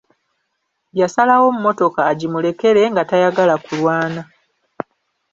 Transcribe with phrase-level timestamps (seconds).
[0.99, 4.21] Yasalawo mmotoka agimulekere nga tayagala kulwana.